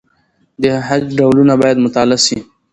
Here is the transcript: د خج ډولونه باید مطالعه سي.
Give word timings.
د 0.63 0.63
خج 0.85 1.03
ډولونه 1.17 1.53
باید 1.61 1.77
مطالعه 1.85 2.19
سي. 2.25 2.37